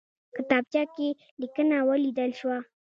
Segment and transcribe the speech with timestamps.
[0.35, 1.09] کتابچه کې
[1.41, 2.57] لیکنه ولیدل شوه.